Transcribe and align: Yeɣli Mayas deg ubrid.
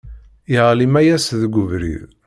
Yeɣli 0.53 0.87
Mayas 0.89 1.25
deg 1.43 1.53
ubrid. 1.61 2.03